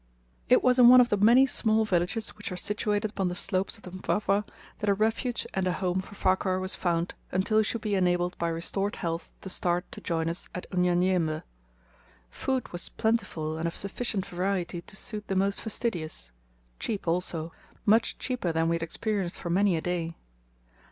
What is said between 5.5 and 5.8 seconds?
and a